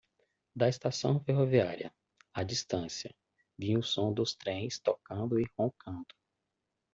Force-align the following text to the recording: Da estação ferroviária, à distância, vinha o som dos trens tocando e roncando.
Da 0.55 0.67
estação 0.67 1.19
ferroviária, 1.19 1.93
à 2.33 2.41
distância, 2.41 3.13
vinha 3.55 3.77
o 3.77 3.83
som 3.83 4.11
dos 4.11 4.33
trens 4.33 4.79
tocando 4.79 5.39
e 5.39 5.45
roncando. 5.55 6.15